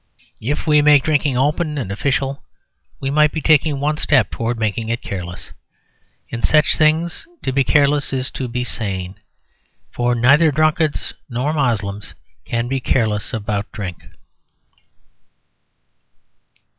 [0.41, 2.43] If we made drinking open and official
[2.99, 5.51] we might be taking one step towards making it careless.
[6.29, 9.19] In such things to be careless is to be sane:
[9.91, 14.03] for neither drunkards nor Moslems can be careless about drink.